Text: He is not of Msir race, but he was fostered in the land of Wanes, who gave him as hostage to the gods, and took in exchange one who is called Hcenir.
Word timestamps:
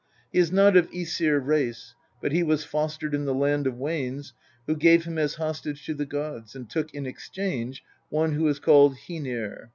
He 0.33 0.39
is 0.39 0.51
not 0.51 0.75
of 0.75 0.89
Msir 0.89 1.39
race, 1.45 1.93
but 2.23 2.31
he 2.31 2.41
was 2.41 2.63
fostered 2.63 3.13
in 3.13 3.25
the 3.25 3.35
land 3.35 3.67
of 3.67 3.77
Wanes, 3.77 4.33
who 4.65 4.75
gave 4.75 5.03
him 5.03 5.19
as 5.19 5.35
hostage 5.35 5.85
to 5.85 5.93
the 5.93 6.07
gods, 6.07 6.55
and 6.55 6.67
took 6.67 6.91
in 6.95 7.05
exchange 7.05 7.83
one 8.09 8.31
who 8.31 8.47
is 8.47 8.57
called 8.57 8.95
Hcenir. 8.95 9.69